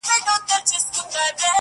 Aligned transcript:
اشنا--! 0.03 1.41